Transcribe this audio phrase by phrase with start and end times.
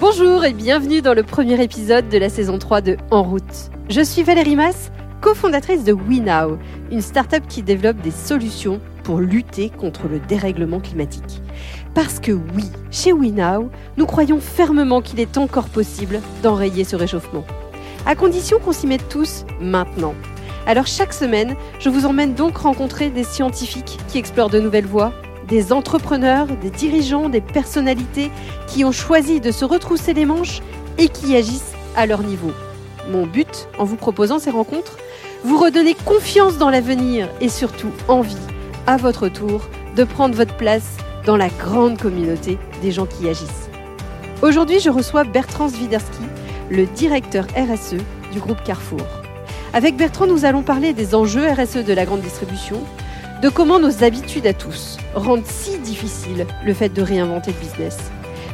[0.00, 3.70] Bonjour et bienvenue dans le premier épisode de la saison 3 de En route.
[3.90, 6.56] Je suis Valérie Mass, cofondatrice de WeNow,
[6.90, 11.42] une start-up qui développe des solutions pour lutter contre le dérèglement climatique.
[11.92, 13.68] Parce que oui, chez WeNow,
[13.98, 17.44] nous croyons fermement qu'il est encore possible d'enrayer ce réchauffement.
[18.06, 20.14] À condition qu'on s'y mette tous maintenant.
[20.66, 25.12] Alors chaque semaine, je vous emmène donc rencontrer des scientifiques qui explorent de nouvelles voies
[25.50, 28.30] des entrepreneurs, des dirigeants, des personnalités
[28.68, 30.62] qui ont choisi de se retrousser les manches
[30.96, 32.52] et qui agissent à leur niveau.
[33.10, 34.96] Mon but, en vous proposant ces rencontres,
[35.42, 38.36] vous redonner confiance dans l'avenir et surtout envie,
[38.86, 39.62] à votre tour,
[39.96, 43.68] de prendre votre place dans la grande communauté des gens qui agissent.
[44.42, 46.22] Aujourd'hui, je reçois Bertrand Zwiderski,
[46.70, 47.96] le directeur RSE
[48.32, 49.02] du groupe Carrefour.
[49.72, 52.80] Avec Bertrand, nous allons parler des enjeux RSE de la grande distribution,
[53.40, 57.98] de comment nos habitudes à tous rendent si difficile le fait de réinventer le business,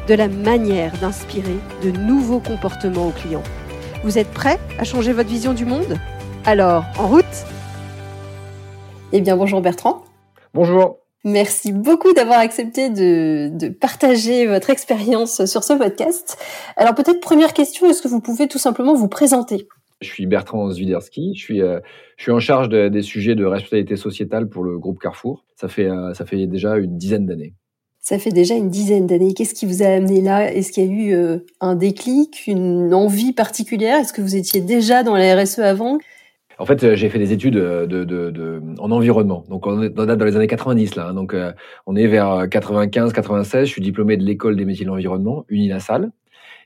[0.06, 3.42] de la manière d'inspirer de nouveaux comportements aux clients.
[4.04, 5.98] Vous êtes prêts à changer votre vision du monde?
[6.44, 7.24] Alors, en route
[9.12, 10.05] Eh bien, bonjour Bertrand.
[10.55, 10.98] Bonjour.
[11.24, 16.39] Merci beaucoup d'avoir accepté de, de, partager votre expérience sur ce podcast.
[16.77, 19.66] Alors peut-être première question, est-ce que vous pouvez tout simplement vous présenter?
[20.00, 21.80] Je suis Bertrand Zwiderski, je suis, euh,
[22.16, 25.44] je suis en charge des sujets de responsabilité sociétale pour le groupe Carrefour.
[25.55, 27.55] Ça fait, euh, ça fait déjà une dizaine d'années.
[28.00, 29.34] Ça fait déjà une dizaine d'années.
[29.34, 30.52] Qu'est-ce qui vous a amené là?
[30.52, 33.98] Est-ce qu'il y a eu euh, un déclic, une envie particulière?
[33.98, 35.98] Est-ce que vous étiez déjà dans la RSE avant?
[36.58, 39.44] En fait, j'ai fait des études de, de, de, en environnement.
[39.50, 41.08] Donc, on est dans les années 90 là.
[41.08, 41.14] Hein.
[41.14, 41.36] Donc,
[41.84, 43.67] on est vers 95, 96.
[43.67, 46.12] Je suis diplômé de l'école des métiers de l'environnement, Unilassal.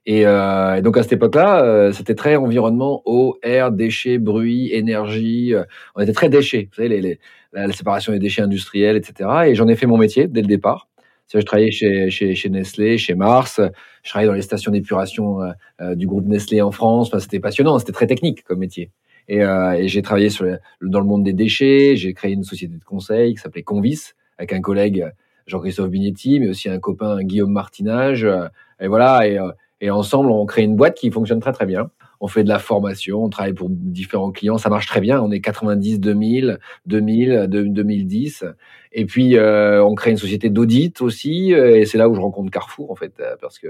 [0.06, 5.55] Et, euh, donc à cette époque-là, euh, c'était très environnement, eau, air, déchets, bruit, énergie.
[5.55, 7.19] Euh, on était très déchets, vous savez, les, les,
[7.53, 9.29] la, séparation des déchets industriels, etc.
[9.47, 10.89] Et j'en ai fait mon métier dès le départ.
[11.33, 13.61] Je travaillais chez, chez, chez, Nestlé, chez Mars.
[14.03, 17.09] Je travaillais dans les stations d'épuration euh, euh, du groupe Nestlé en France.
[17.09, 18.91] Enfin, c'était passionnant, c'était très technique comme métier.
[19.29, 20.45] Et, et j'ai travaillé sur
[20.83, 21.95] dans le monde des déchets.
[21.95, 25.07] J'ai créé une société de conseil qui s'appelait Convis avec un collègue
[25.47, 28.27] Jean-Christophe Bignetti, mais aussi un copain Guillaume Martinage.
[28.80, 29.20] Et voilà.
[29.80, 31.91] Et ensemble, on crée une boîte qui fonctionne très très bien.
[32.20, 35.23] On fait de la formation, on travaille pour différents clients, ça marche très bien.
[35.23, 38.45] On est 90, 2000, 2000, 2010.
[38.92, 41.52] Et puis, euh, on crée une société d'audit aussi.
[41.52, 43.68] Et c'est là où je rencontre Carrefour, en fait, euh, parce que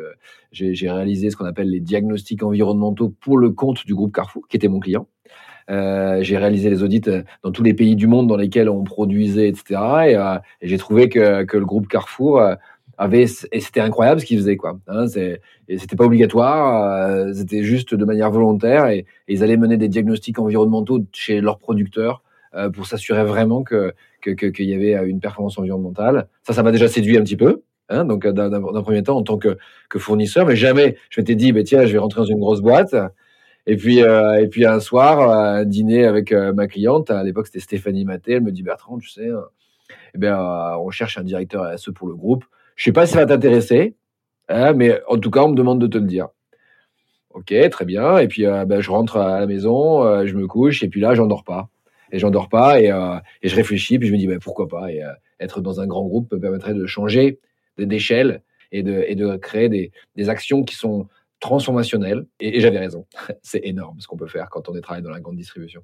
[0.50, 4.56] j'ai réalisé ce qu'on appelle les diagnostics environnementaux pour le compte du groupe Carrefour, qui
[4.56, 5.06] était mon client.
[5.70, 7.02] Euh, j'ai réalisé les audits
[7.44, 9.80] dans tous les pays du monde dans lesquels on produisait, etc.
[10.08, 10.14] Et,
[10.62, 12.42] et j'ai trouvé que, que, le groupe Carrefour
[13.12, 14.78] et c'était incroyable ce qu'ils faisaient quoi.
[14.86, 19.88] Hein, c'était pas obligatoire, euh, c'était juste de manière volontaire et, ils allaient mener des
[19.88, 22.22] diagnostics environnementaux chez leurs producteurs
[22.54, 26.28] euh, pour s'assurer vraiment que qu'il y avait une performance environnementale.
[26.42, 27.62] Ça, ça m'a déjà séduit un petit peu.
[27.88, 29.56] Hein, donc d'un premier temps en tant que,
[29.96, 32.94] fournisseur, mais jamais je m'étais dit, bah, tiens, je vais rentrer dans une grosse boîte.
[33.66, 37.60] Et puis, euh, et puis un soir, un dîner avec ma cliente, à l'époque c'était
[37.60, 39.28] Stéphanie Maté, elle me dit Bertrand, tu sais,
[40.14, 40.38] eh bien,
[40.78, 42.44] on cherche un directeur RSE pour le groupe.
[42.80, 43.94] Je sais pas si ça va t'intéresser,
[44.48, 46.28] hein, mais en tout cas, on me demande de te le dire.
[47.28, 48.16] Ok, très bien.
[48.16, 50.98] Et puis, euh, ben, je rentre à la maison, euh, je me couche, et puis
[50.98, 51.68] là, j'endors pas.
[52.10, 54.90] Et j'endors pas, et, euh, je réfléchis, puis je me dis, ben, pourquoi pas.
[54.90, 55.02] Et
[55.40, 57.38] être dans un grand groupe me permettrait de changer
[57.76, 58.40] d'échelle
[58.72, 61.06] et de, créer des, actions qui sont
[61.38, 62.24] transformationnelles.
[62.40, 63.04] Et j'avais raison.
[63.42, 65.82] C'est énorme ce qu'on peut faire quand on est travaillé dans la grande distribution.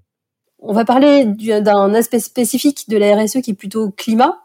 [0.59, 4.39] On va parler d'un aspect spécifique de la RSE qui est plutôt climat.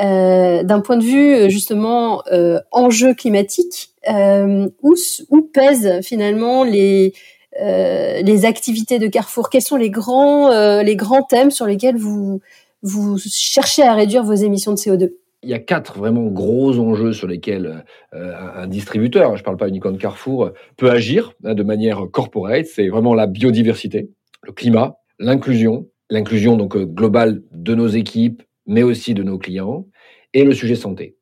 [0.00, 4.94] Euh, d'un point de vue euh, justement euh, enjeu climatique, euh, où,
[5.30, 7.14] où pèsent finalement les
[7.62, 9.48] euh, les activités de Carrefour?
[9.48, 10.50] Quels sont les grands
[10.82, 12.40] les grands thèmes sur lesquels vous
[12.82, 15.10] vous cherchez à réduire vos émissions de CO2
[15.42, 19.68] il y a quatre vraiment gros enjeux sur lesquels un distributeur, je ne parle pas
[19.68, 22.66] uniquement de Carrefour, peut agir hein, de manière corporate.
[22.66, 24.10] C'est vraiment la biodiversité,
[24.42, 29.86] le climat, l'inclusion, l'inclusion donc globale de nos équipes, mais aussi de nos clients,
[30.34, 31.16] et le sujet santé.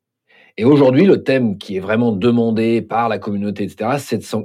[0.57, 3.97] Et aujourd'hui, le thème qui est vraiment demandé par la communauté, etc.,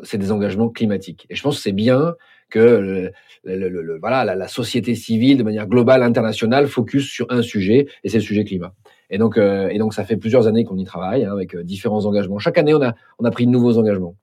[0.03, 1.27] c'est des engagements climatiques.
[1.31, 2.15] Et je pense que c'est bien
[2.51, 3.13] que
[3.45, 8.45] la, société civile, de manière globale, internationale, focus sur un sujet, et c'est le sujet
[8.45, 8.75] climat.
[9.09, 12.39] Et donc, euh, ça fait plusieurs années qu'on y travaille, hein, avec euh, différents engagements.
[12.39, 14.17] Chaque année, on a, pris de nouveaux engagements.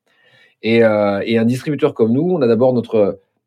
[0.62, 2.74] Et, euh, et un distributeur comme nous, on a d'abord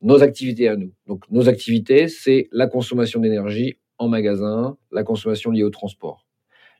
[0.02, 0.92] nos activités à nous.
[1.06, 6.26] Donc, nos activités, c'est la consommation d'énergie en magasin, la consommation liée au transport.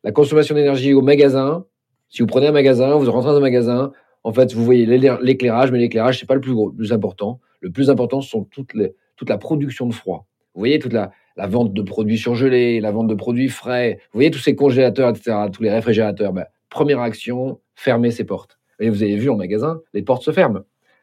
[0.03, 1.67] La consommation d'énergie au magasin,
[2.09, 3.93] si vous prenez un magasin, vous rentrez dans un magasin,
[4.25, 7.39] en fait, vous voyez l'éclairage, mais l'éclairage, c'est pas le plus, important.
[7.61, 8.73] Le plus important, ce sont toutes
[9.17, 10.27] toute la production de froid.
[10.55, 13.99] Vous voyez toute la, vente de produits surgelés, la vente de produits frais.
[14.13, 16.33] Vous voyez tous ces congélateurs, etc., tous les réfrigérateurs.
[16.33, 18.59] Ben, première action, fermer ces portes.
[18.81, 20.61] Vous avez vu en magasin, les portes se ferment.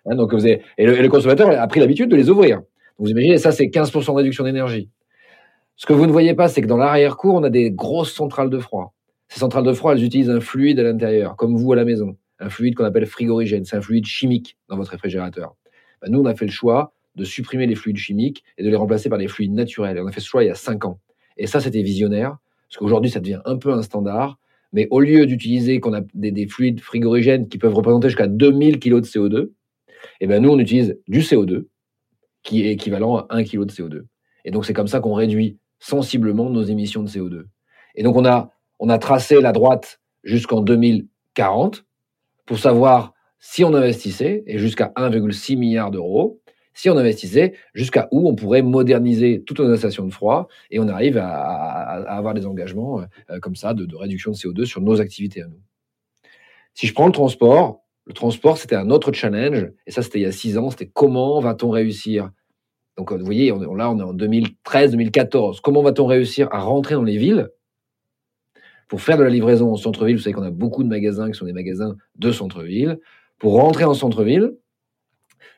[0.07, 2.61] Hein, donc vous et, le, consommateur a pris l'habitude de les ouvrir.
[2.97, 4.89] vous imaginez, ça c'est 15% de réduction d'énergie.
[5.77, 8.49] Ce que vous ne voyez pas, c'est que dans l'arrière-cour, on a des grosses centrales
[8.49, 8.95] de froid.
[9.27, 12.17] Ces centrales de froid, elles utilisent un fluide à l'intérieur, comme vous à la maison.
[12.39, 13.63] Un fluide qu'on appelle frigorigène.
[13.63, 15.55] C'est un fluide chimique dans votre réfrigérateur.
[16.01, 18.75] Ben, nous, on a fait le choix de supprimer les fluides chimiques et de les
[18.75, 19.99] remplacer par des fluides naturels.
[19.99, 20.99] On a fait ce choix il y a 5 ans.
[21.37, 22.37] Et ça, c'était visionnaire,
[22.67, 24.39] parce qu'aujourd'hui, ça devient un peu un standard.
[24.73, 28.95] Mais au lieu d'utiliser qu'on a des, fluides frigorigènes qui peuvent représenter jusqu'à 2000 kg
[28.95, 29.51] de CO2,
[30.21, 31.67] eh ben nous, on utilise du CO2
[32.41, 34.01] qui est équivalent à 1 kg de CO2.
[34.43, 37.45] Et donc, c'est comme ça qu'on réduit sensiblement nos émissions de CO2.
[37.95, 41.85] Et donc, on a, on a tracé la droite jusqu'en 2040
[42.45, 46.41] pour savoir si on investissait, et jusqu'à 1,6 milliard d'euros,
[46.77, 50.87] si on investissait jusqu'à où on pourrait moderniser toutes nos stations de froid et on
[50.87, 53.01] arrive à, avoir des engagements
[53.31, 55.59] euh, comme ça de, réduction de CO2 sur nos activités à nous.
[56.75, 60.23] Si je prends le transport, le transport c'était un autre challenge et ça c'était il
[60.23, 62.29] y a six ans, c'était comment va-t-on réussir
[62.97, 65.61] donc vous voyez, là on est en 2013-2014.
[65.61, 67.49] Comment va-t-on réussir à rentrer dans les villes
[68.87, 70.15] pour faire de la livraison en centre-ville?
[70.15, 72.99] Vous savez qu'on a beaucoup de magasins qui sont des magasins de centre-ville.
[73.37, 74.53] Pour rentrer en centre-ville,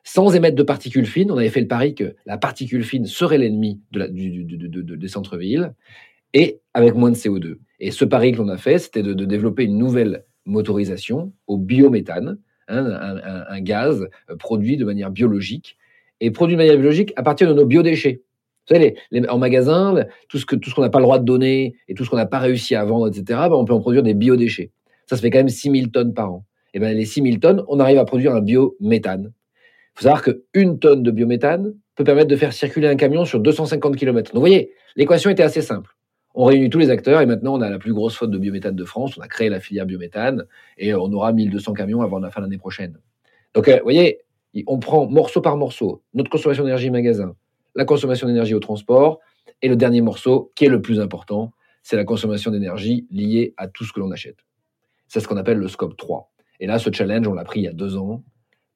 [0.03, 1.31] sans émettre de particules fines.
[1.31, 5.73] On avait fait le pari que la particule fine serait l'ennemi de des centres-villes
[6.33, 7.57] et avec moins de CO2.
[7.79, 12.37] Et ce pari que l'on a fait, c'était de, développer une nouvelle motorisation au biométhane,
[12.67, 15.77] hein, un, gaz euh, produit de manière biologique
[16.21, 18.21] et produit de manière biologique à partir de nos biodéchets.
[18.67, 18.95] Vous savez,
[19.29, 22.17] en magasin, tout ce qu'on n'a pas le droit de donner et tout ce qu'on
[22.17, 24.71] n'a pas réussi à vendre, etc., ben, on peut en produire des biodéchets.
[25.07, 26.45] Ça, se fait quand même 6000 tonnes par an.
[26.75, 29.31] Et ben les 6000 tonnes, on arrive à produire un biométhane
[29.99, 33.97] faut savoir qu'une tonne de biométhane peut permettre de faire circuler un camion sur 250
[33.97, 34.31] km.
[34.31, 35.91] Donc vous voyez, l'équation était assez simple.
[36.33, 38.77] On réunit tous les acteurs et maintenant on a la plus grosse faute de biométhane
[38.77, 39.17] de France.
[39.17, 40.45] On a créé la filière biométhane
[40.77, 42.97] et on aura 1200 camions avant la fin de l'année prochaine.
[43.53, 44.19] Donc euh, vous voyez,
[44.67, 47.35] on prend morceau par morceau notre consommation d'énergie magasin,
[47.75, 49.19] la consommation d'énergie au transport
[49.61, 51.51] et le dernier morceau qui est le plus important,
[51.83, 54.37] c'est la consommation d'énergie liée à tout ce que l'on achète.
[55.07, 56.31] C'est ce qu'on appelle le scope 3.
[56.59, 58.23] Et là, ce challenge, on l'a pris il y a deux ans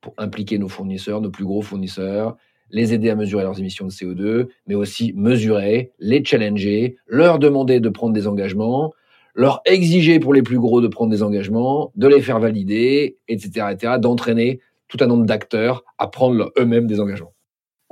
[0.01, 2.35] pour impliquer nos fournisseurs, nos plus gros fournisseurs,
[2.69, 7.79] les aider à mesurer leurs émissions de CO2, mais aussi mesurer, les challenger, leur demander
[7.79, 8.93] de prendre des engagements,
[9.35, 13.67] leur exiger pour les plus gros de prendre des engagements, de les faire valider, etc.,
[13.71, 14.59] etc., d'entraîner
[14.95, 17.33] tout un nombre d'acteurs à prendre eux-mêmes des engagements.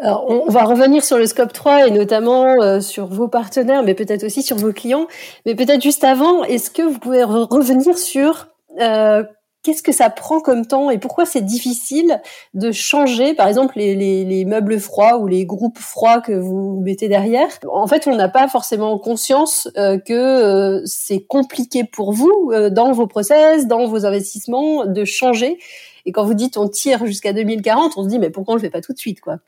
[0.03, 4.23] On va revenir sur le scope 3 et notamment euh, sur vos partenaires, mais peut-être
[4.23, 5.07] aussi sur vos clients.
[5.45, 8.47] Mais peut-être juste avant, est-ce que vous pouvez revenir sur
[8.79, 9.23] euh,
[9.61, 12.19] qu'est-ce que ça prend comme temps et pourquoi c'est difficile
[12.55, 16.79] de changer, par exemple, les, les, les, meubles froids ou les groupes froids que vous
[16.81, 17.49] mettez derrière?
[17.71, 23.05] En fait, on n'a pas forcément conscience euh, que c'est compliqué pour vous, dans vos
[23.05, 25.59] process, dans vos investissements, de changer.
[26.05, 28.61] Et quand vous dites on tire jusqu'à 2040, on se dit mais pourquoi on le
[28.61, 29.39] fait pas tout de suite quoi?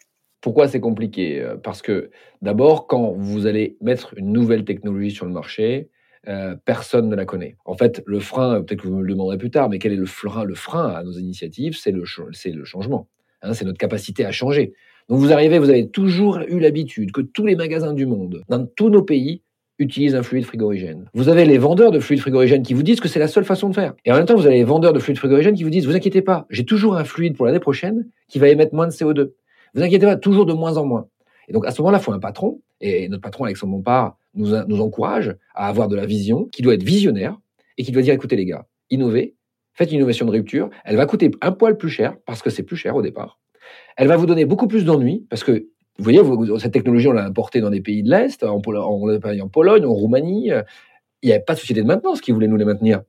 [0.42, 1.46] Pourquoi c'est compliqué?
[1.64, 2.12] Parce que
[2.42, 5.90] d'abord, quand vous allez mettre une nouvelle technologie sur le marché,
[6.30, 7.58] euh, personne ne la connaît.
[7.66, 9.98] En fait, le frein, peut-être que vous me le demanderez plus tard, mais quel est
[9.98, 12.04] le frein Le frein à nos initiatives, c'est le,
[12.46, 13.10] le changement.
[13.42, 14.74] Hein, c'est notre capacité à changer.
[15.10, 18.66] Donc vous arrivez, vous avez toujours eu l'habitude que tous les magasins du monde, dans
[18.66, 19.42] tous nos pays,
[19.84, 21.10] utilisent un fluide frigorigène.
[21.14, 23.70] Vous avez les vendeurs de fluides frigorigènes qui vous disent que c'est la seule façon
[23.70, 23.94] de faire.
[24.06, 25.96] Et en même temps, vous avez les vendeurs de fluides frigorigènes qui vous disent, vous
[25.96, 29.32] inquiétez pas, j'ai toujours un fluide pour l'année prochaine qui va émettre moins de CO2.
[29.76, 31.08] Vous inquiétez pas, toujours de moins en moins.
[31.48, 32.62] Et donc à ce moment-là, il faut un patron.
[32.82, 36.74] Et notre patron, Alexandre Bompard, nous, nous encourage à avoir de la vision, qui doit
[36.74, 37.38] être visionnaire
[37.78, 39.36] et qui doit dire, écoutez les gars, innovez,
[39.74, 42.64] faites une innovation de rupture, elle va coûter un poil plus cher, parce que c'est
[42.64, 43.40] plus cher au départ.
[43.98, 45.68] Elle va vous donner beaucoup plus d'ennuis, parce que
[46.00, 46.22] vous voyez,
[46.60, 50.52] cette technologie, on l'a importée dans des pays de l'Est, en, Pologne, en Roumanie.
[51.22, 53.02] Il n'y avait pas de société de maintenance qui voulait nous les maintenir.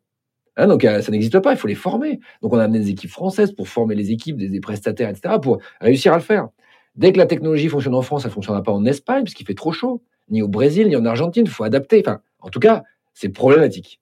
[0.57, 2.21] Hein, donc euh, ça n'existe pas, il faut les former.
[2.43, 5.59] Donc on a amené des équipes françaises pour former les équipes, des, prestataires, etc., pour
[5.81, 6.49] réussir à le faire.
[6.97, 9.47] Dès que la technologie fonctionne en France, ça ne fonctionnera pas en Espagne, parce qu'il
[9.47, 11.45] fait trop chaud ni au Brésil, ni en Argentine.
[11.45, 12.03] Il faut adapter.
[12.07, 14.01] Enfin, en tout cas, c'est problématique.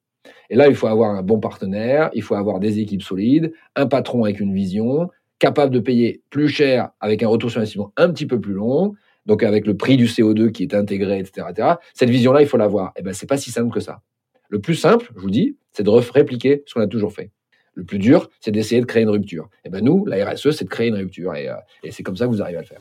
[0.49, 3.87] Et là, il faut avoir un bon partenaire, il faut avoir des équipes solides, un
[3.87, 5.09] patron avec une vision,
[5.43, 8.93] capable de payer plus cher avec un retour sur investissement un petit peu plus long,
[9.25, 11.47] donc avec le prix du CO2 qui est intégré, etc.
[11.49, 11.67] etc.
[11.93, 12.93] Cette vision-là, il faut l'avoir.
[12.95, 13.99] Et eh ben, c'est pas si simple que ça.
[14.47, 17.31] Le plus simple, je vous dis, c'est de répliquer ce qu'on a toujours fait.
[17.73, 19.49] Le plus dur, c'est d'essayer de créer une rupture.
[19.65, 21.33] Et eh ben nous, la RSE, c'est de créer une rupture.
[21.33, 22.79] Euh, et c'est comme ça que vous arrivez à le faire.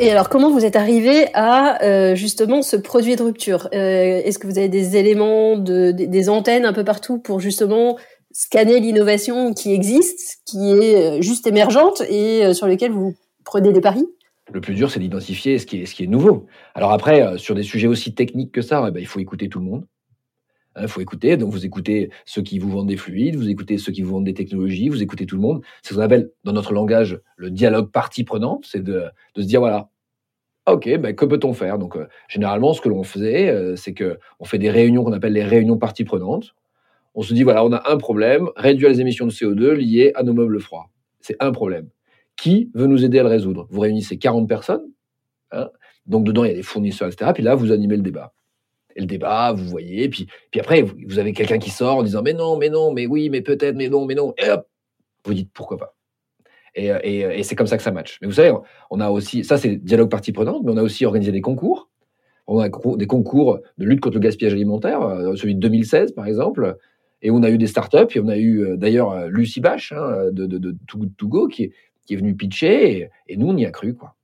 [0.00, 3.68] Et alors, comment vous êtes arrivé à euh, justement ce produit de rupture?
[3.74, 7.98] Euh, Est-ce que vous avez des éléments, de, des antennes un peu partout pour justement
[8.30, 13.14] scanner l'innovation qui existe, qui est euh, juste émergente et sur lequel vous
[13.44, 14.06] prenez des paris?
[14.52, 16.46] Le plus dur, c'est d'identifier ce qui est, ce qui est nouveau.
[16.76, 19.64] Alors après, sur des sujets aussi techniques que ça, ben, il faut écouter tout le
[19.64, 19.84] monde.
[20.80, 21.36] Il faut écouter.
[21.36, 24.24] Donc, vous écoutez ceux qui vous vendent des fluides, vous écoutez ceux qui vous vendent
[24.24, 25.62] des technologies, vous écoutez tout le monde.
[25.82, 28.66] C'est ce qu'on appelle, dans notre langage, le dialogue partie prenante.
[28.66, 29.04] C'est de,
[29.36, 29.88] se dire, voilà,
[30.66, 31.78] OK, ben, que peut-on faire?
[31.78, 35.12] Donc, euh, généralement, ce que l'on faisait, euh, c'est que on fait des réunions qu'on
[35.12, 36.54] appelle les réunions parties prenantes.
[37.14, 40.22] On se dit, voilà, on a un problème, réduire les émissions de CO2 liées à
[40.22, 40.90] nos meubles froids.
[41.20, 41.88] C'est un problème.
[42.36, 43.66] Qui veut nous aider à le résoudre?
[43.70, 44.84] Vous réunissez 40 personnes,
[45.50, 45.70] hein,
[46.06, 47.32] donc dedans, il y a des fournisseurs, etc.
[47.34, 48.32] Puis là, vous animez le débat.
[48.98, 52.20] Et le débat, vous voyez, puis, puis après, vous avez quelqu'un qui sort en disant,
[52.20, 54.34] mais non, mais non, mais oui, mais peut-être, mais non, mais non.
[54.36, 54.66] Et hop,
[55.24, 55.94] vous dites, pourquoi pas
[56.74, 58.18] et, c'est comme ça que ça match.
[58.20, 58.52] Mais vous savez,
[58.90, 61.88] on a aussi, ça c'est dialogue partie prenante, mais on a aussi organisé des concours.
[62.46, 66.26] On a des concours de lutte contre le gaspillage alimentaire, euh, celui de 2016 par
[66.26, 66.76] exemple,
[67.20, 69.92] et on a eu des startups, et on a eu euh, d'ailleurs euh, Lucie Bache
[69.92, 71.72] hein, de, de, de qui est,
[72.06, 73.94] qui est venue pitcher, et, nous on y a cru.
[73.94, 74.14] quoi.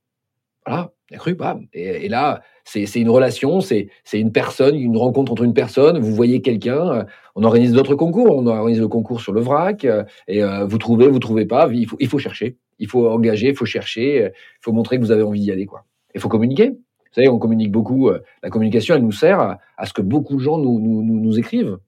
[0.67, 1.67] Voilà, y a cru, bam.
[1.73, 6.41] Et, là, c'est une relation, c'est une personne, une rencontre entre une personne, vous voyez
[6.41, 9.87] quelqu'un, on organise d'autres concours, on organise le concours sur le vrac,
[10.29, 13.57] et vous trouvez, vous trouvez pas, il faut, il faut chercher, il faut engager, il
[13.57, 15.67] faut chercher, il faut montrer que vous avez envie d'y aller.
[15.67, 15.85] quoi.
[16.15, 16.71] Il faut communiquer.
[16.71, 18.11] Vous savez, on communique beaucoup,
[18.43, 21.79] la communication, elle nous sert à, ce que beaucoup de gens nous, nous, nous écrivent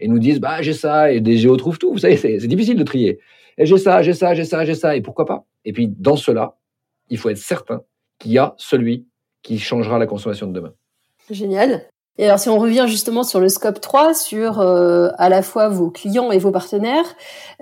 [0.00, 1.92] et nous disent bah j'ai ça et des géos trouvent tout.
[1.92, 3.18] Vous savez, c'est difficile de trier.
[3.58, 5.44] Et j'ai ça, j'ai ça, j'ai ça, j'ai ça et pourquoi pas?
[5.66, 6.56] Et puis dans cela,
[7.10, 7.82] il faut être certain
[8.20, 9.06] qu'il y a celui
[9.42, 10.72] qui changera la consommation de demain.
[11.28, 11.82] Génial.
[12.18, 15.70] Et alors, si on revient justement sur le scope 3, sur euh, à la fois
[15.70, 17.16] vos clients et vos partenaires,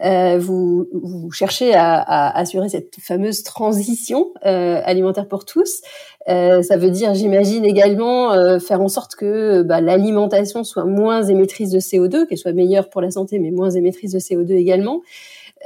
[0.04, 5.80] euh, vous, vous cherchez à, à, assurer cette fameuse transition euh, alimentaire pour tous.
[6.28, 11.22] Euh, ça veut dire, j'imagine également, euh, faire en sorte que bah, l'alimentation soit moins
[11.22, 15.02] émettrice de CO2, qu'elle soit meilleure pour la santé, mais moins émettrice de CO2 également.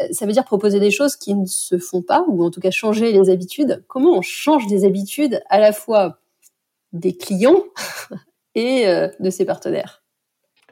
[0.01, 2.61] Euh, ça veut dire proposer des choses qui ne se font pas, ou en tout
[2.61, 3.85] cas changer les habitudes.
[3.89, 6.19] Comment on change des habitudes à la fois
[6.93, 7.65] des clients
[8.55, 10.03] et euh, de ses partenaires?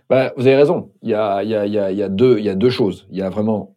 [0.08, 0.90] Bah, Vous avez raison.
[1.02, 3.06] Il y, a, deux choses.
[3.10, 3.76] Il y a vraiment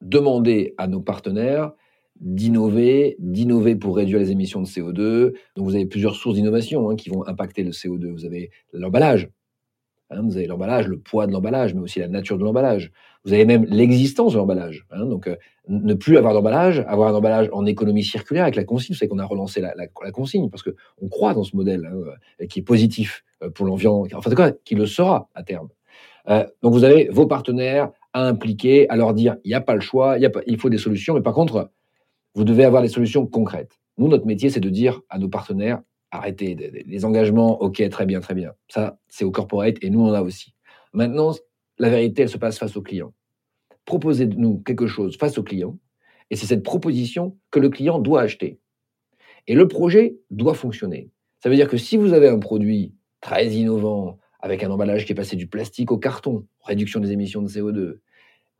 [0.00, 1.72] demander à nos partenaires
[2.20, 5.34] d'innover, d'innover pour réduire les émissions de CO2.
[5.56, 8.10] Donc vous avez plusieurs sources d'innovation hein, qui vont impacter le CO2.
[8.12, 9.28] Vous avez l'emballage.
[10.10, 12.92] Hein, vous avez l'emballage, le poids de l'emballage, mais aussi la nature de l'emballage.
[13.24, 14.86] Vous avez même l'existence de l'emballage.
[14.90, 15.36] Hein, donc, euh,
[15.68, 18.94] ne plus avoir d'emballage, avoir un emballage en économie circulaire avec la consigne.
[18.94, 20.70] Vous savez qu'on a relancé la, consigne parce que
[21.02, 24.30] on croit dans ce modèle hein, euh, qui est positif euh, pour l'environnement, enfin, en
[24.30, 25.68] tout cas, qui le sera à terme.
[26.60, 29.80] Donc, vous avez vos partenaires à impliquer, à leur dire il n'y a pas le
[29.80, 31.70] choix, il faut des solutions, mais par contre,
[32.34, 33.78] vous devez avoir des solutions concrètes.
[33.96, 36.54] Nous, notre métier, c'est de dire à nos partenaires arrêtez
[36.86, 38.52] les engagements, ok, très bien, très bien.
[38.68, 40.54] Ça, c'est au corporate et nous, on en a aussi.
[40.92, 41.32] Maintenant,
[41.78, 43.12] la vérité, elle se passe face au client.
[43.84, 45.78] Proposez-nous quelque chose face au client,
[46.30, 48.58] et c'est cette proposition que le client doit acheter.
[49.46, 51.10] Et le projet doit fonctionner.
[51.40, 55.12] Ça veut dire que si vous avez un produit très innovant, avec un emballage qui
[55.12, 57.98] est passé du plastique au carton, réduction des émissions de CO2,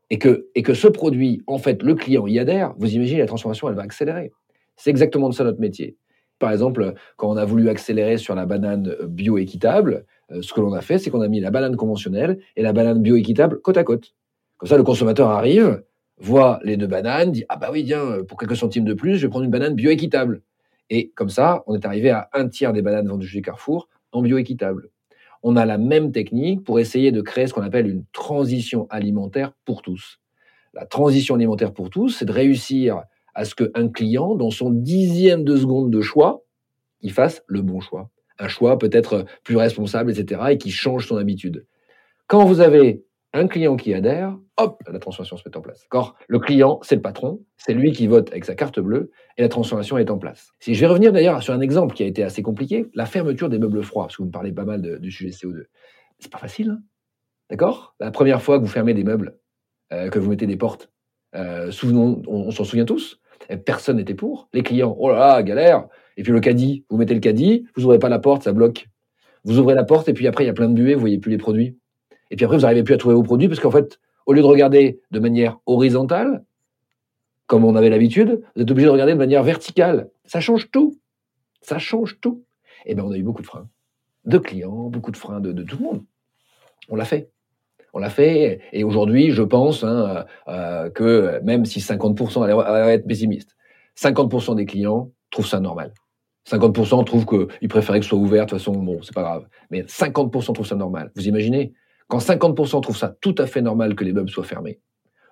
[0.09, 3.25] et que, et que ce produit, en fait, le client y adhère, vous imaginez, la
[3.25, 4.31] transformation, elle va accélérer.
[4.77, 5.97] C'est exactement de ça notre métier.
[6.39, 10.73] Par exemple, quand on a voulu accélérer sur la banane bio-équitable, euh, ce que l'on
[10.73, 13.83] a fait, c'est qu'on a mis la banane conventionnelle et la banane bio-équitable côte à
[13.83, 14.13] côte.
[14.57, 15.83] Comme ça, le consommateur arrive,
[16.19, 19.25] voit les deux bananes, dit Ah bah oui, tiens, pour quelques centimes de plus, je
[19.25, 20.41] vais prendre une banane bio-équitable.
[20.89, 24.21] Et comme ça, on est arrivé à un tiers des bananes vendues chez Carrefour en
[24.21, 24.89] bio-équitable.
[25.43, 29.53] On a la même technique pour essayer de créer ce qu'on appelle une transition alimentaire
[29.65, 30.19] pour tous.
[30.73, 33.03] La transition alimentaire pour tous, c'est de réussir
[33.37, 36.43] à ce qu'un client, dans son dixième de seconde de choix,
[37.01, 38.09] il fasse le bon choix.
[38.39, 41.67] Un choix peut-être plus responsable, etc., et qui change son habitude.
[42.25, 45.83] Quand vous avez un client qui adhère, hop, la transformation se met en place.
[45.83, 46.15] D'accord?
[46.27, 49.49] Le client, c'est le patron, c'est lui qui vote avec sa carte bleue, et la
[49.49, 50.49] transformation est en place.
[50.59, 53.49] Si je vais revenir d'ailleurs sur un exemple qui a été assez compliqué, la fermeture
[53.49, 55.65] des meubles froids, parce que vous me parlez pas mal du sujet CO2.
[56.17, 56.79] C'est pas facile, hein?
[57.51, 57.93] D'accord?
[57.99, 59.37] La première fois que vous fermez des meubles,
[59.93, 60.89] euh, que vous mettez des portes,
[61.35, 63.21] euh, souvenons, on s'en souvient tous,
[63.55, 64.49] personne n'était pour.
[64.53, 65.87] Les clients, oh là là, galère.
[66.17, 68.87] Et puis le caddie, vous mettez le caddie, vous ouvrez pas la porte, ça bloque.
[69.45, 71.19] Vous ouvrez la porte et puis après il y a plein de buées, vous voyez
[71.19, 71.77] plus les produits.
[72.31, 74.41] Et puis après vous n'arrivez plus à trouver vos produits parce qu'en fait, au lieu
[74.41, 76.43] de regarder de manière horizontale,
[77.45, 80.09] comme on avait l'habitude, vous êtes obligé de regarder de manière verticale.
[80.25, 80.99] Ça change tout.
[81.61, 82.43] Ça change tout.
[82.85, 83.69] Et eh bien on a eu beaucoup de freins.
[84.25, 86.03] De clients, beaucoup de freins de tout le monde.
[86.89, 87.29] On l'a fait.
[87.93, 88.61] On l'a fait.
[88.73, 93.55] Et aujourd'hui, je pense hein, euh, que même si 50% allaient être pessimistes,
[93.97, 95.93] 50% des clients trouvent ça normal.
[96.49, 99.47] 50% trouvent qu'ils préféraient que ce soit ouvert, de toute façon, bon, c'est pas grave.
[99.69, 101.11] Mais 50% trouvent ça normal.
[101.15, 101.73] Vous imaginez
[102.07, 104.79] Quand 50% trouvent ça tout à fait normal que les meubles soient fermés,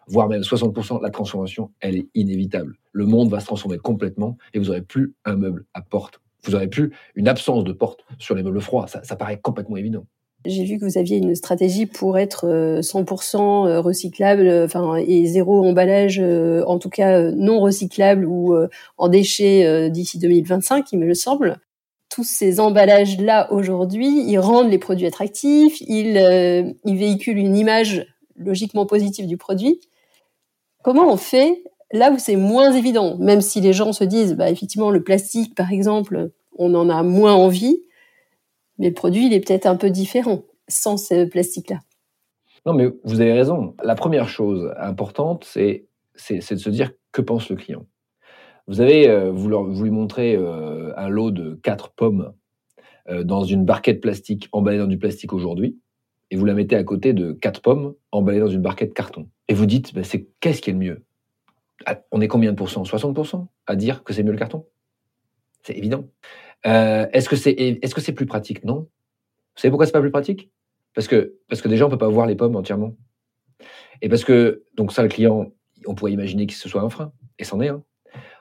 [0.08, 2.76] voire même 60%, la transformation, elle est inévitable.
[2.92, 6.20] Le monde va se transformer complètement et vous n'aurez plus un meuble à porte.
[6.44, 8.88] Vous n'aurez plus une absence de porte sur les meubles froids.
[8.88, 10.06] Ça paraît complètement évident.
[10.46, 16.20] J'ai vu que vous aviez une stratégie pour être 100% recyclable, enfin et zéro emballage,
[16.20, 18.56] en tout cas non recyclable ou
[18.98, 21.60] en déchets d'ici 2025, il me le semble
[22.16, 28.08] tous ces emballages-là aujourd'hui, ils rendent les produits attractifs, ils, euh, ils véhiculent une image
[28.38, 29.82] logiquement positive du produit.
[30.82, 34.50] Comment on fait là où c'est moins évident, même si les gens se disent, bah,
[34.50, 37.82] effectivement, le plastique, par exemple, on en a moins envie,
[38.78, 41.80] mais le produit, il est peut-être un peu différent sans ce plastique-là.
[42.66, 43.76] Non, mais vous avez raison.
[43.84, 45.88] La première chose importante, c'est
[46.30, 47.86] de se dire que pense le client?
[48.68, 49.50] Vous avez, euh, vous,
[49.84, 52.34] lui montrez euh, un lot de quatre pommes
[53.10, 55.80] euh, dans une barquette plastique emballée dans du plastique aujourd'hui,
[56.32, 59.30] et vous la mettez à côté de quatre pommes emballées dans une barquette carton.
[59.48, 61.06] Et vous dites, bah, c'est qu'est-ce qui est le mieux?
[61.86, 62.84] Ah, On est combien de pourcents?
[62.84, 64.66] 60% à dire que c'est mieux le carton?
[65.62, 66.06] C'est évident.
[66.66, 68.64] Est-ce que c'est est-ce que c'est plus pratique?
[68.64, 68.80] Non.
[69.56, 70.50] Vous savez pourquoi c'est pas plus pratique?
[70.94, 72.96] Parce que parce que déjà on peut pas voir les pommes entièrement.
[74.02, 75.52] Et parce que donc ça le client,
[75.86, 77.84] on pourrait imaginer que ce soit un frein, et c'en est un.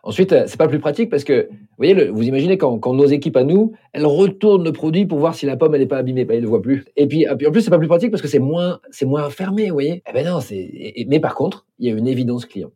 [0.02, 3.38] Ensuite, euh, c'est pas plus pratique parce que, vous voyez, vous imaginez quand, nos équipes
[3.38, 6.26] à nous, elles retournent le produit pour voir si la pomme elle n'est pas abîmée,
[6.28, 6.84] elles ne le voient plus.
[6.96, 9.68] Et puis, en plus, c'est pas plus pratique parce que c'est moins, c'est moins fermé,
[9.68, 10.02] vous voyez.
[10.06, 11.06] Eh ben non, c'est.
[11.08, 12.70] Mais par contre, il y a une évidence client.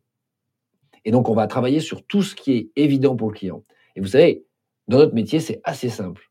[1.05, 3.63] Et donc, on va travailler sur tout ce qui est évident pour le client.
[3.95, 4.43] Et vous savez,
[4.89, 6.29] dans notre métier, c'est assez simple.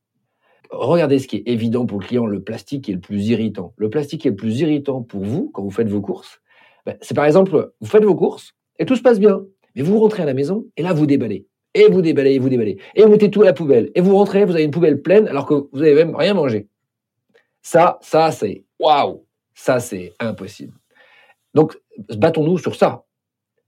[0.71, 3.73] Regardez ce qui est évident pour le client, le plastique est le plus irritant.
[3.77, 6.43] Le plastique est le plus irritant pour vous quand vous faites vos courses,
[6.85, 9.45] ben, c'est par exemple, vous faites vos courses et tout se passe bien.
[9.77, 11.47] Mais vous rentrez à la maison et là, vous déballez.
[11.75, 12.79] Et vous déballez, et vous déballez.
[12.95, 13.91] Et vous mettez tout à la poubelle.
[13.95, 16.67] Et vous rentrez, vous avez une poubelle pleine alors que vous n'avez même rien mangé.
[17.63, 19.25] Ça, ça, c'est waouh.
[19.55, 20.73] Ça, c'est impossible.
[21.55, 21.79] Donc,
[22.17, 23.05] battons-nous sur ça.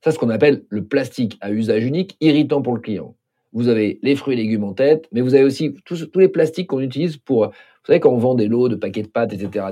[0.02, 3.14] Ça, c'est ce qu'on appelle le plastique à usage unique, irritant pour le client.
[3.52, 6.68] Vous avez les fruits et légumes en tête, mais vous avez aussi tous, les plastiques
[6.68, 9.66] qu'on utilise pour, vous savez, quand on vend des lots de paquets de pâtes, etc.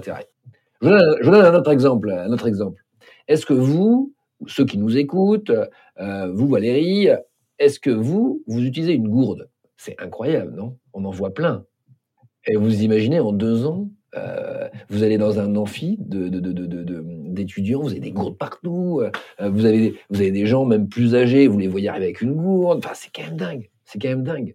[0.83, 2.13] Je, vous donne, un autre exemple.
[2.47, 2.83] Exemple.
[3.29, 4.13] Est-ce que vous,
[4.47, 5.53] ceux qui nous écoutent,
[6.01, 7.09] euh, vous Valérie,
[7.59, 9.49] est-ce que vous, vous utilisez une gourde?
[9.77, 10.77] C'est incroyable, non?
[10.93, 11.64] On en voit plein.
[12.47, 15.99] Et vous imaginez, en deux ans, euh, vous allez dans un amphi
[17.33, 21.14] d'étudiants, vous avez des gourdes partout, euh, vous, avez, vous avez des gens même plus
[21.14, 24.09] âgés, vous les voyez arriver avec une gourde, enfin c'est quand même dingue, c'est quand
[24.09, 24.55] même dingue.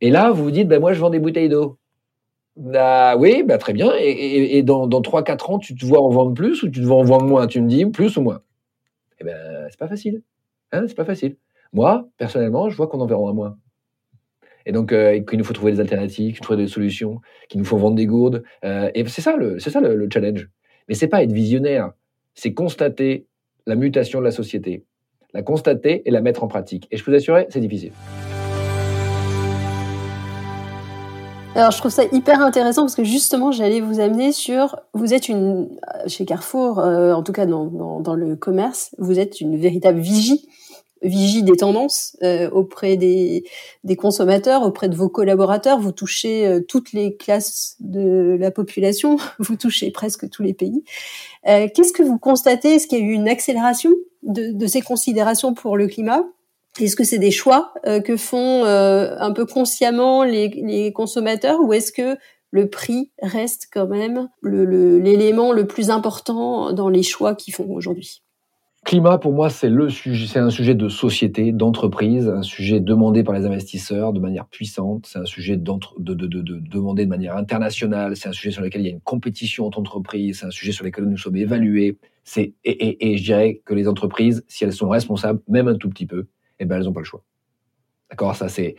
[0.00, 1.78] Et là, vous vous dites, ben moi je vends des bouteilles d'eau.
[2.56, 3.92] Bah oui, bah très bien.
[3.98, 6.96] Et, dans, dans 3-4 ans, tu te vois en vendre plus ou tu te vois
[6.96, 7.46] en vendre moins?
[7.48, 8.42] Tu me dis plus ou moins?
[9.20, 10.22] Eh ben, c'est pas facile.
[10.70, 11.36] Hein, c'est pas facile.
[11.72, 13.56] Moi, personnellement, je vois qu'on en verra moins.
[14.66, 17.76] Et donc, euh, qu'il nous faut trouver des alternatives, trouver des solutions, qu'il nous faut
[17.76, 18.44] vendre des gourdes.
[18.64, 20.48] Euh, et c'est ça, le, c'est ça le, challenge.
[20.88, 21.92] Mais c'est pas être visionnaire,
[22.34, 23.26] c'est constater
[23.66, 24.84] la mutation de la société,
[25.32, 26.86] la constater et la mettre en pratique.
[26.90, 27.92] Et je peux vous assurer, c'est difficile.
[31.56, 35.28] Alors je trouve ça hyper intéressant parce que justement j'allais vous amener sur vous êtes
[35.28, 35.68] une
[36.08, 40.00] chez Carrefour euh, en tout cas dans, dans, dans, le commerce vous êtes une véritable
[40.00, 40.48] vigie
[41.04, 43.44] vigie des tendances euh, auprès des,
[43.96, 45.78] consommateurs auprès de vos collaborateurs.
[45.78, 49.16] Vous touchez euh, toutes les classes de la population.
[49.38, 50.82] Vous touchez presque tous les pays.
[51.44, 52.76] Qu'est-ce que vous constatez?
[52.76, 53.90] Est-ce qu'il y a eu une accélération
[54.22, 56.24] de, de ces considérations pour le climat?
[56.80, 61.72] Est-ce que c'est des choix euh, que font euh, un peu consciemment les, consommateurs ou
[61.72, 62.18] est-ce que
[62.50, 68.23] le prix reste quand même l'élément le, plus important dans les choix qu'ils font aujourd'hui?
[68.84, 73.24] Climat, pour moi, c'est le sujet, c'est un sujet de société, d'entreprise, un sujet demandé
[73.24, 75.06] par les investisseurs de manière puissante.
[75.06, 78.14] C'est un sujet de, de, demandé de manière internationale.
[78.14, 80.40] C'est un sujet sur lequel il y a une compétition entre entreprises.
[80.40, 81.96] C'est un sujet sur lequel nous sommes évalués.
[82.24, 85.88] C'est et, et je dirais que les entreprises, si elles sont responsables, même un tout
[85.88, 86.26] petit peu,
[86.58, 87.22] eh ben, elles n'ont pas le choix.
[88.10, 88.36] D'accord?
[88.36, 88.76] Ça, c'est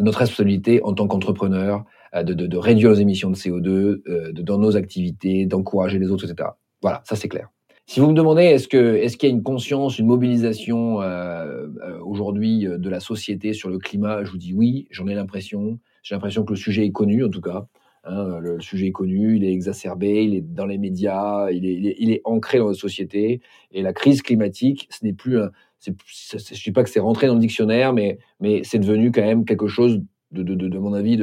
[0.00, 4.32] notre responsabilité en tant qu'entrepreneur euh, de, de, de, réduire les émissions de CO2 euh,
[4.32, 6.50] de, dans nos activités, d'encourager les autres, etc.
[6.82, 7.48] Voilà, ça c'est clair.
[7.90, 11.66] Si vous me demandez, est-ce que est-ce qu'il y a une conscience, une mobilisation euh,
[12.04, 15.80] aujourd'hui de la société sur le climat Je vous dis oui, j'en ai l'impression.
[16.04, 17.66] J'ai l'impression que le sujet est connu, en tout cas.
[18.04, 22.20] Hein, le, sujet est connu, il est exacerbé, il est dans les médias, il est,
[22.22, 23.40] ancré dans la société.
[23.72, 25.50] Et la crise climatique, ce n'est plus un,
[25.84, 29.22] je ne dis pas que c'est rentré dans le dictionnaire, mais, mais c'est devenu quand
[29.22, 30.00] même quelque chose,
[30.30, 31.16] de, de, de, mon avis,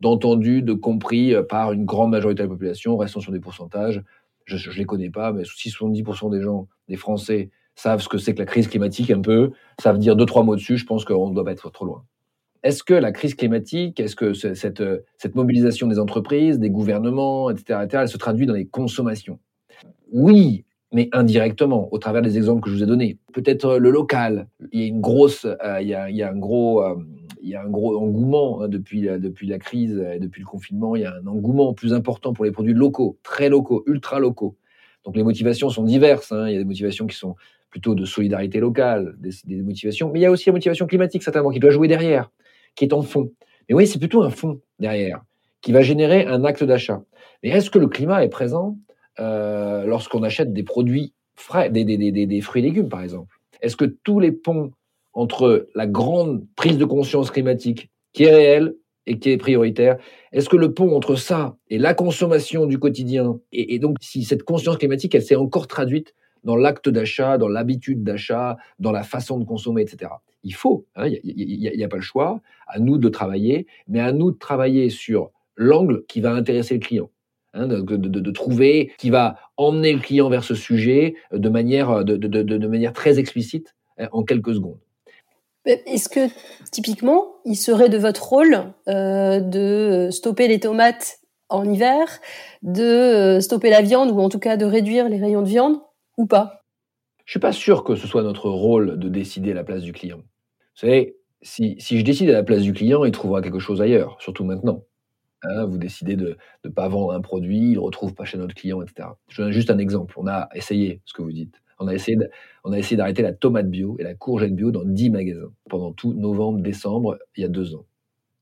[0.00, 2.96] d'entendu, de, de, compris euh, par une grande majorité de la population.
[2.96, 4.02] Restons sur des pourcentages.
[4.56, 8.18] Je ne les connais pas, mais si 70% des gens, des Français, savent ce que
[8.18, 11.04] c'est que la crise climatique un peu, savent dire deux, trois mots dessus, je pense
[11.04, 12.04] qu'on ne doit pas être trop loin.
[12.62, 14.82] Est-ce que la crise climatique, est-ce que cette,
[15.16, 19.40] cette mobilisation des entreprises, des gouvernements, etc., etc., elle se traduit dans les consommations?
[20.12, 23.18] Oui, mais indirectement, au travers des exemples que je vous ai donnés.
[23.32, 24.46] Peut-être euh, le local.
[24.72, 26.94] Il y a une grosse, euh, il, y a, un gros, euh,
[27.42, 30.94] il y a un gros engouement hein, depuis, depuis la crise et depuis le confinement.
[30.94, 34.56] Il y a un engouement plus important pour les produits locaux, très locaux, ultra locaux.
[35.04, 36.30] Donc les motivations sont diverses.
[36.30, 36.48] Hein.
[36.48, 37.34] Il y a des motivations qui sont
[37.70, 41.48] plutôt de solidarité locale, des, motivations, mais il y a aussi la motivation climatique certainement
[41.48, 42.30] qui doit jouer derrière,
[42.74, 43.32] qui est en fond.
[43.66, 45.22] Mais oui, c'est plutôt un fond derrière
[45.62, 47.02] qui va générer un acte d'achat.
[47.42, 48.76] Mais est-ce que le climat est présent?
[49.20, 53.38] Euh, lorsqu'on achète des produits frais, des, des, des, des fruits et légumes par exemple
[53.60, 54.72] Est-ce que tous les ponts
[55.12, 58.74] entre la grande prise de conscience climatique qui est réelle
[59.06, 59.98] et qui est prioritaire.
[60.32, 64.44] Est-ce que le pont entre ça et la consommation du quotidien, et, donc si cette
[64.44, 69.38] conscience climatique, elle s'est encore traduite dans l'acte d'achat, dans l'habitude d'achat, dans la façon
[69.38, 70.12] de consommer, etc.
[70.44, 74.12] Il faut, il hein, n'y a, pas le choix, à nous de travailler, mais à
[74.12, 77.10] nous de travailler sur l'angle qui va intéresser le client.
[77.54, 82.66] Hein, de, de, trouver, qui va emmener le client vers ce sujet de manière, de
[82.66, 84.78] manière très explicite hein, en quelques secondes.
[85.66, 86.28] Est-ce que
[86.70, 91.18] typiquement, il serait de votre rôle euh, de stopper les tomates
[91.50, 92.20] en hiver,
[92.62, 95.76] de euh, stopper la viande ou en tout cas de réduire les rayons de viande
[96.16, 96.64] ou pas?
[97.26, 99.92] Je suis pas sûr que ce soit notre rôle de décider à la place du
[99.92, 100.18] client.
[100.18, 103.82] Vous savez, si, si je décide à la place du client, il trouvera quelque chose
[103.82, 104.84] ailleurs, surtout maintenant.
[105.44, 108.54] Hein, vous décidez de ne pas vendre un produit, il ne retrouve pas chez notre
[108.54, 109.08] client, etc.
[109.28, 110.14] Je donne juste un exemple.
[110.16, 111.60] On a essayé ce que vous dites.
[111.78, 112.16] On a essayé,
[112.62, 115.92] on a essayé d'arrêter la tomate bio et la courgette bio dans 10 magasins pendant
[115.92, 117.84] tout novembre, décembre, il y a deux ans.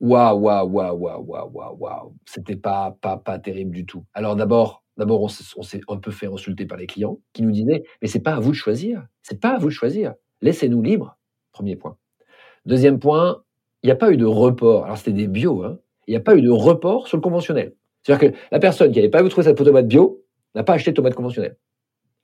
[0.00, 2.14] Waouh, waouh, waouh, waouh, waouh, waouh, waouh.
[2.26, 4.04] C'était pas, pas, pas terrible du tout.
[4.14, 7.84] Alors d'abord, d'abord, on s'est un peu fait insulter par les clients qui nous disaient,
[8.02, 9.06] mais c'est pas à vous de choisir.
[9.22, 10.14] C'est pas à vous de choisir.
[10.42, 11.16] Laissez-nous libres.
[11.52, 11.96] Premier point.
[12.66, 13.42] Deuxième point,
[13.82, 14.84] il n'y a pas eu de report.
[14.84, 15.78] Alors c'était des bio, hein.
[16.10, 17.72] Il n'y a pas eu de report sur le conventionnel.
[18.02, 20.24] C'est-à-dire que la personne qui n'avait pas vu trouver sa tomate bio
[20.56, 21.56] n'a pas acheté de tomate conventionnelle.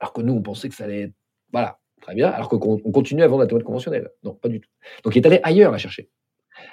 [0.00, 1.12] Alors que nous, on pensait que ça allait être.
[1.52, 2.28] Voilà, très bien.
[2.28, 4.10] Alors qu'on continue à vendre la tomate conventionnelle.
[4.24, 4.68] Non, pas du tout.
[5.04, 6.10] Donc il est allé ailleurs la chercher.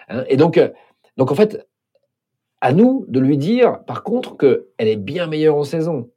[0.10, 0.69] Hein, et donc, euh,
[1.15, 1.67] donc, en fait,
[2.62, 6.10] à nous de lui dire, par contre, qu'elle est bien meilleure en saison.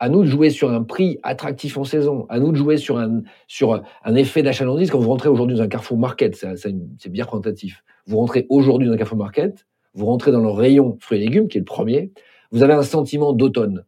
[0.00, 2.26] À nous de jouer sur un prix attractif en saison.
[2.30, 4.90] À nous de jouer sur un, sur un effet d'achalandise.
[4.90, 7.84] Quand vous rentrez aujourd'hui dans un Carrefour Market, c'est bien représentatif.
[8.06, 11.48] Vous rentrez aujourd'hui dans un Carrefour Market, vous rentrez dans le rayon fruits et légumes,
[11.48, 12.12] qui est le premier,
[12.52, 13.84] vous avez un sentiment d'automne.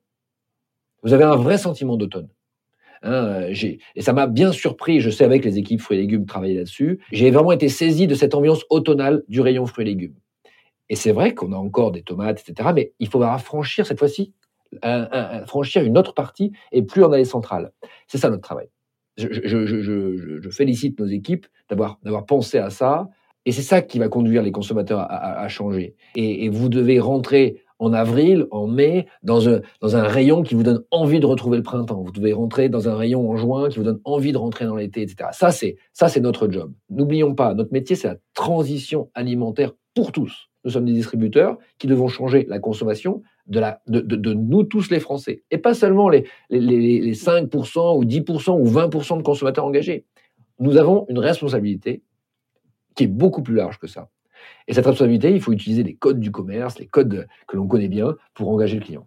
[1.03, 2.29] Vous avez un vrai sentiment d'automne.
[3.03, 6.57] Hein, et ça m'a bien surpris, je sais avec les équipes fruits et légumes travailler
[6.57, 10.17] là-dessus, j'ai vraiment été saisi de cette ambiance automnale du rayon fruits et légumes.
[10.89, 12.71] Et c'est vrai qu'on a encore des tomates, etc.
[12.75, 14.33] Mais il faudra franchir cette fois-ci,
[15.47, 17.73] franchir une autre partie et plus en aller centrale.
[18.07, 18.69] C'est ça notre travail.
[19.17, 23.09] Je, félicite nos équipes d'avoir pensé à ça.
[23.49, 25.95] Et c'est ça qui va conduire les consommateurs à, changer.
[26.17, 31.19] Et, vous devez rentrer en avril, en mai, dans un, rayon qui vous donne envie
[31.19, 32.03] de retrouver le printemps.
[32.03, 34.77] Vous devez rentrer dans un rayon en juin qui vous donne envie de rentrer dans
[34.77, 35.31] l'été, etc.
[35.33, 36.75] Ça, c'est, notre job.
[36.91, 40.51] N'oublions pas, notre métier, c'est la transition alimentaire pour tous.
[40.67, 45.43] Nous sommes des distributeurs qui devons changer la consommation de, nous tous les Français.
[45.51, 50.05] Et pas seulement les, les, les 5% ou 10% ou 20% de consommateurs engagés.
[50.61, 52.03] Nous avons une responsabilité
[52.99, 54.11] qui est beaucoup plus large que ça.
[54.67, 57.89] Et cette responsabilité, il faut utiliser les codes du commerce, les codes que l'on connaît
[57.89, 59.07] bien pour engager le client.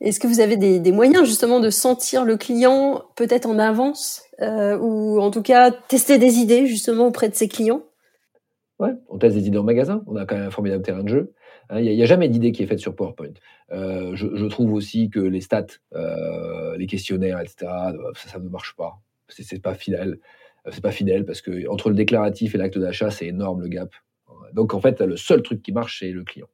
[0.00, 4.76] Est-ce que vous avez des, moyens justement de sentir le client peut-être en avance euh,
[4.76, 7.82] ou en tout cas tester des idées justement auprès de ses clients?
[8.80, 10.02] Ouais, on teste des idées en magasin.
[10.06, 11.32] On a quand même un formidable terrain de jeu.
[11.70, 13.32] Hein, il n'y a, jamais d'idée qui est faite sur PowerPoint.
[13.70, 17.54] Euh, je, trouve aussi que les stats, euh, les questionnaires, etc.,
[18.14, 19.00] ça, ça ne marche pas.
[19.28, 20.18] C'est pas fidèle.
[20.70, 23.90] C'est pas fidèle parce que entre le déclaratif et l'acte d'achat, c'est énorme le gap.
[24.52, 26.48] Donc en fait, le seul truc qui marche, c'est le client.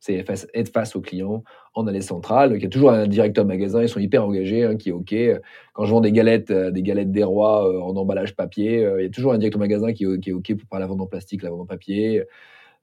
[0.00, 1.42] C'est être face au client
[1.74, 2.52] en allée centrale.
[2.54, 5.14] Il y a toujours un directeur magasin, ils sont hyper engagés, hein, qui est OK.
[5.72, 9.00] Quand je vends des galettes, euh, des galettes des rois euh, en emballage papier, euh,
[9.00, 11.08] il y a toujours un directeur magasin qui, est OK pour pas la vendre en
[11.08, 12.22] plastique, la vendre en papier.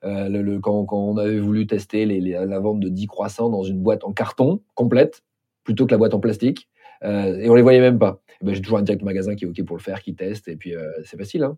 [0.04, 4.12] le, quand, on avait voulu tester la vente de 10 croissants dans une boîte en
[4.12, 5.24] carton complète,
[5.64, 6.68] plutôt que la boîte en plastique,
[7.02, 8.22] et on les voyait même pas.
[8.42, 10.48] Ben, j'ai toujours un directeur de magasin qui est OK pour le faire, qui teste,
[10.48, 11.44] et puis c'est facile.
[11.44, 11.58] Hein.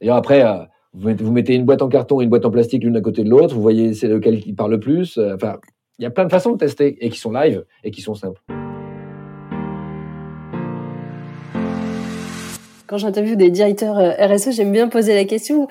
[0.00, 0.42] D'ailleurs, après,
[0.94, 3.30] vous mettez, une boîte en carton et une boîte en plastique l'une à côté de
[3.30, 5.16] l'autre, vous voyez c'est lequel qui parle le plus.
[5.16, 5.58] Euh, enfin,
[5.98, 8.14] il y a plein de façons de tester et qui sont live et qui sont
[8.14, 8.42] simples.
[12.86, 15.66] Quand j'interviewe des directeurs euh, RSE, j'aime bien poser la question.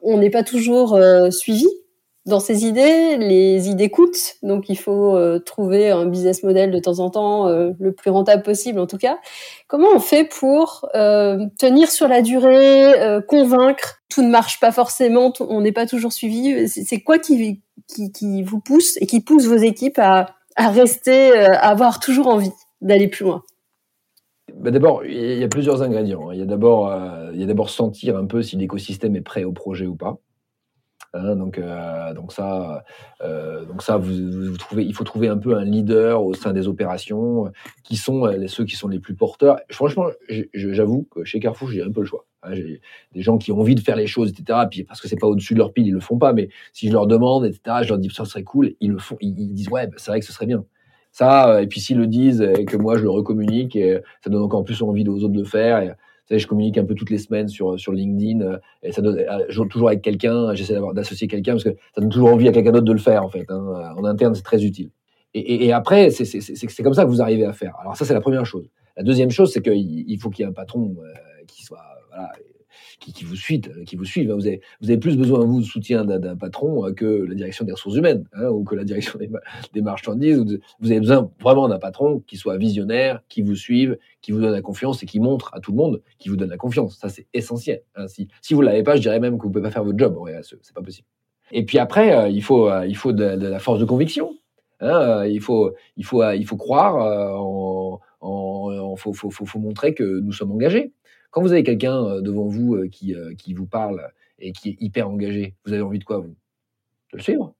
[0.00, 1.66] On n'est pas toujours euh, suivi
[2.26, 6.78] dans ces idées, les idées coûtent, donc il faut euh, trouver un business model de
[6.78, 9.18] temps en temps euh, le plus rentable possible en tout cas.
[9.68, 12.94] Comment on fait pour euh, tenir sur la durée,
[13.28, 14.00] convaincre?
[14.08, 16.66] Tout ne marche pas forcément, on n'est pas toujours suivi.
[16.68, 21.36] C'est quoi qui, qui, qui, vous pousse et qui pousse vos équipes à, à rester,
[21.36, 23.42] à avoir toujours envie d'aller plus loin?
[24.54, 26.30] Bah D'abord, il y a plusieurs ingrédients.
[26.30, 26.94] Il y a d'abord,
[27.34, 30.20] il y a d'abord sentir un peu si l'écosystème est prêt au projet ou pas.
[31.14, 32.84] Hein, donc, euh, donc ça,
[33.22, 36.66] euh, donc ça, vous, trouvez, il faut trouver un peu un leader au sein des
[36.66, 37.52] opérations
[37.84, 39.60] qui sont ceux qui sont les plus porteurs.
[39.70, 40.06] Franchement,
[40.52, 42.26] j'avoue que chez Carrefour, j'ai un peu le choix.
[42.42, 42.80] Hein, j'ai
[43.12, 44.58] des gens qui ont envie de faire les choses, etc.
[44.68, 46.32] Puis parce que c'est pas au-dessus de leur pile, ils le font pas.
[46.32, 49.16] Mais si je leur demande, etc., je leur dis ça serait cool, ils le font.
[49.20, 50.64] Ils, disent ouais, bah, c'est vrai que ce serait bien.
[51.12, 53.78] Ça, et puis s'ils le disent et que moi je le recommunique,
[54.24, 55.94] ça donne encore plus envie aux autres de faire.
[56.30, 59.88] Je communique un peu toutes les semaines sur, sur LinkedIn euh, et ça euh, toujours
[59.88, 60.54] avec quelqu'un.
[60.54, 63.24] J'essaie d'associer quelqu'un parce que ça donne toujours envie à quelqu'un d'autre de le faire
[63.24, 63.46] en fait.
[63.50, 63.92] Hein.
[63.96, 64.90] En interne, c'est très utile.
[65.34, 67.74] Et, et, et après, c'est comme ça que vous arrivez à faire.
[67.80, 68.68] Alors ça, c'est la première chose.
[68.96, 71.12] La deuxième chose, c'est qu'il il faut qu'il y ait un patron euh,
[71.46, 72.30] qui soit voilà,
[73.04, 74.32] qui, qui, vous suit, euh, qui vous suivent.
[74.32, 77.96] Vous avez, plus besoin, vous, de soutien d'un patron euh, que la direction des ressources
[77.96, 80.58] humaines hein, ou que la direction des, marchandises.
[80.80, 84.52] Vous avez besoin vraiment d'un patron qui soit visionnaire, qui vous suive, qui vous donne
[84.52, 86.98] la confiance et qui montre à tout le monde qui vous donne la confiance.
[86.98, 87.82] Ça, c'est essentiel.
[87.94, 88.08] Hein.
[88.08, 90.16] Si, si vous l'avez pas, je dirais même que vous pouvez pas faire votre job.
[90.16, 91.06] Ouais, c'est pas possible.
[91.52, 94.34] Et puis après, euh, il faut, il faut de, la force de conviction.
[94.80, 100.52] Hein, il faut, il faut, il faut croire en, en, faut montrer que nous sommes
[100.52, 100.92] engagés.
[101.34, 104.68] Quand vous avez quelqu'un euh, devant vous euh, qui, euh, qui vous parle et qui
[104.68, 106.36] est hyper engagé, vous avez envie de quoi, vous?
[107.12, 107.56] De le suivre?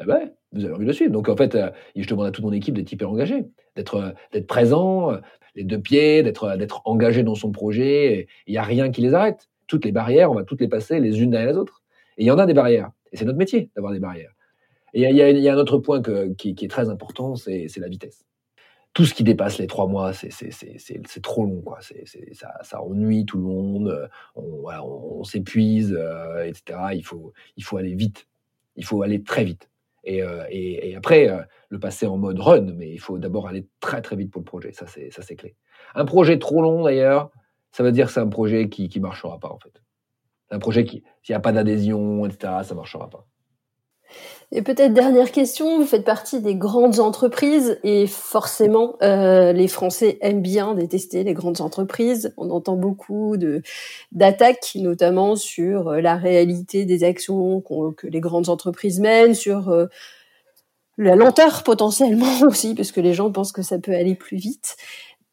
[0.00, 1.12] Ah ben, vous avez envie de le suivre.
[1.12, 1.56] Donc en fait,
[1.94, 5.12] je demande à toute mon équipe d'être hyper engagé, d'être d'être présent,
[5.54, 8.26] les deux pieds, d'être d'être engagé dans son projet.
[8.48, 9.48] Il n'y a rien qui les arrête.
[9.68, 11.82] Toutes les barrières, on va toutes les passer les unes derrière les autres.
[12.16, 12.90] Et il y en a des barrières.
[13.12, 14.32] Et c'est notre métier d'avoir des barrières.
[14.92, 16.02] Et il y, a, un autre point
[16.36, 18.24] qui, est très important, c'est la vitesse
[18.98, 21.78] tout ce qui dépasse les trois mois, c'est trop long, quoi.
[21.82, 24.10] C'est ça, ça ennuie tout le monde.
[24.34, 26.80] On, voilà, on, s'épuise, euh, etc.
[26.94, 28.26] Il faut, il faut aller vite.
[28.74, 29.70] Il faut aller très vite.
[30.02, 33.68] Et, euh, et, après, euh, le passer en mode run, mais il faut d'abord aller
[33.78, 34.72] très très vite pour le projet.
[34.72, 35.54] Ça, c'est clé.
[35.94, 37.30] Un projet trop long, d'ailleurs,
[37.70, 39.80] ça veut dire que c'est un projet qui qui marchera pas en fait.
[40.50, 43.28] Un projet qui, s'il n'y a pas d'adhésion, etc., ça marchera pas.
[44.50, 50.16] Et peut-être dernière question, vous faites partie des grandes entreprises et forcément euh, les Français
[50.22, 52.32] aiment bien détester les grandes entreprises.
[52.38, 53.60] On entend beaucoup de
[54.10, 59.86] d'attaques, notamment sur euh, la réalité des actions que les grandes entreprises mènent, sur euh,
[60.96, 64.76] la lenteur potentiellement aussi, parce que les gens pensent que ça peut aller plus vite.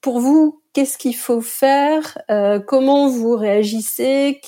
[0.01, 2.19] Pour vous, qu'est-ce qu'il faut faire?
[2.67, 4.39] Comment vous réagissez?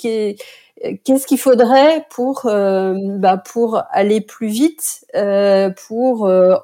[1.03, 6.55] Qu'est-ce qu'il faudrait pour euh, bah, pour aller plus vite, euh, pour euh,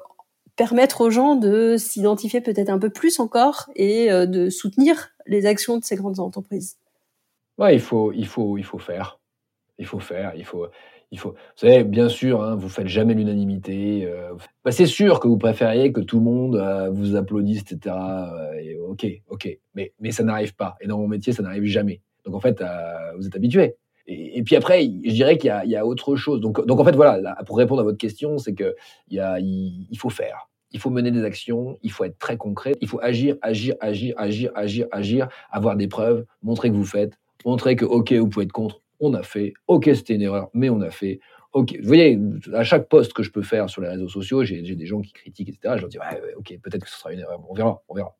[0.56, 5.78] permettre aux gens de s'identifier peut-être un peu plus encore et de soutenir les actions
[5.78, 6.76] de ces grandes entreprises?
[7.58, 9.18] Ouais, il faut il faut il faut faire,
[9.78, 10.66] il faut faire, il faut
[11.10, 11.30] il faut.
[11.30, 14.08] Vous savez, bien sûr, hein, vous faites jamais l'unanimité.
[14.64, 17.94] Bah, c'est sûr que vous préfériez que tout le monde vous applaudisse, etc.
[18.60, 20.76] Et, ok, ok, mais mais ça n'arrive pas.
[20.80, 22.00] Et dans mon métier, ça n'arrive jamais.
[22.24, 22.62] Donc en fait,
[23.16, 23.76] vous êtes habitué.
[24.06, 26.40] Et, puis après, je dirais qu'il y, a autre chose.
[26.40, 28.74] Donc, donc en fait, voilà, pour répondre à votre question, c'est que
[29.08, 30.48] il, faut faire.
[30.72, 34.14] Il faut mener des actions, il faut être très concret, il faut agir, agir, agir,
[34.16, 37.14] agir, agir, agir, avoir des preuves, montrer que vous faites,
[37.46, 40.68] montrer que, OK, vous pouvez être contre, on a fait, OK, c'était une erreur, mais
[40.68, 41.20] on a fait,
[41.54, 41.76] OK.
[41.80, 42.18] Vous voyez,
[42.52, 45.12] à chaque poste que je peux faire sur les réseaux sociaux, j'ai des gens qui
[45.12, 45.74] critiquent, etc.
[45.76, 45.98] Je leur dis,
[46.36, 48.14] OK, peut-être que ce sera une erreur, on verra, on verra.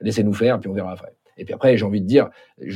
[0.00, 1.14] Laissez-nous faire, puis on verra après.
[1.36, 2.28] Et puis après, j'ai envie de dire,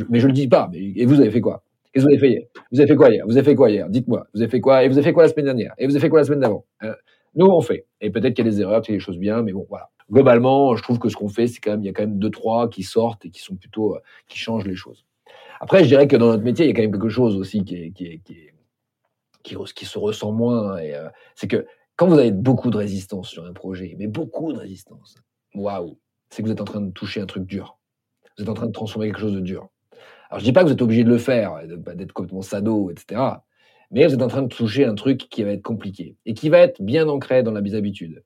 [0.09, 1.63] mais je le dis pas, et vous avez fait quoi?
[1.93, 3.25] Qu'est-ce que vous avez fait hier Vous avez fait quoi hier?
[3.27, 3.89] Vous avez fait quoi hier?
[3.89, 4.27] Dites-moi.
[4.35, 4.85] Vous avez fait quoi?
[4.85, 5.75] Et vous avez fait quoi la semaine dernière?
[5.79, 6.65] Et vous avez fait quoi la semaine d'avant?
[6.81, 6.95] Hein?
[7.35, 7.87] Nous, on fait.
[8.01, 9.67] Et peut-être qu'il y a des erreurs, qu'il y a des choses bien, mais bon,
[9.69, 9.91] voilà.
[10.11, 12.19] Globalement, je trouve que ce qu'on fait, c'est quand même, il y a quand même
[12.19, 15.05] deux, trois qui sortent et qui sont plutôt, euh, qui changent les choses.
[15.61, 17.65] Après, je dirais que dans notre métier, il y a quand même quelque chose aussi
[17.65, 18.49] qui, qui, qui,
[19.43, 20.79] qui, se ressent moins.
[20.79, 24.53] Et euh, c'est que quand vous avez beaucoup de résistance sur un projet, mais beaucoup
[24.53, 25.17] de résistance,
[25.55, 25.99] waouh,
[26.31, 27.79] c'est que vous êtes en train de toucher un truc dur.
[28.37, 29.69] Vous êtes en train de transformer quelque chose de dur.
[30.31, 33.21] Alors, je dis pas que vous êtes obligé de le faire, d'être complètement sado, etc.
[33.91, 36.51] Mais vous êtes en train de toucher un truc qui va être compliqué et qui
[36.51, 38.23] va être bien ancré dans la habitudes.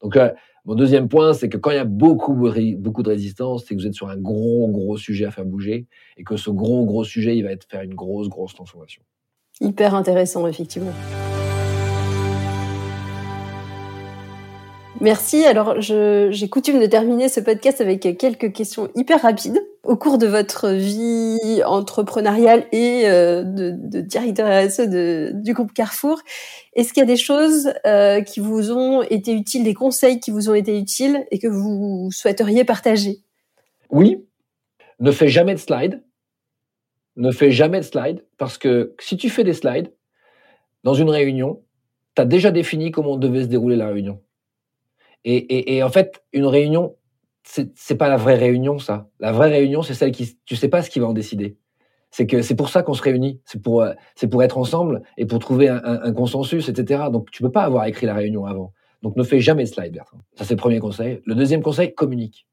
[0.00, 0.30] Donc, euh,
[0.64, 3.80] mon deuxième point, c'est que quand il y a beaucoup, beaucoup de résistance, c'est que
[3.80, 5.86] vous êtes sur un gros, gros sujet à faire bouger
[6.16, 9.02] et que ce gros, gros sujet, il va être faire une grosse, grosse transformation.
[9.60, 10.92] Hyper intéressant, effectivement.
[15.00, 15.44] Merci.
[15.46, 19.58] Alors, j'ai coutume de terminer ce podcast avec quelques questions hyper rapides.
[19.82, 24.88] Au cours de votre vie entrepreneuriale et euh, de, de, directeur RSE
[25.42, 26.20] du groupe Carrefour,
[26.74, 30.30] est-ce qu'il y a des choses euh, qui vous ont été utiles, des conseils qui
[30.30, 33.20] vous ont été utiles et que vous souhaiteriez partager?
[33.88, 34.22] Oui.
[35.00, 36.02] Ne fais jamais de slides.
[37.16, 39.92] Ne fais jamais de slides parce que si tu fais des slides
[40.84, 41.62] dans une réunion,
[42.16, 44.20] tu as déjà défini comment devait se dérouler la réunion.
[45.24, 46.96] Et, en fait, une réunion,
[47.44, 49.08] c'est pas la vraie réunion, ça.
[49.18, 51.56] La vraie réunion, c'est celle qui, tu sais pas ce qui va en décider.
[52.10, 53.40] C'est que c'est pour ça qu'on se réunit.
[53.44, 57.04] C'est pour, c'est pour être ensemble et pour trouver un, un, un, consensus, etc.
[57.12, 58.72] Donc, tu peux pas avoir écrit la réunion avant.
[59.02, 60.18] Donc, ne fais jamais de slide, Bertrand.
[60.34, 61.20] Ça, c'est le premier conseil.
[61.24, 62.46] Le deuxième conseil, communique.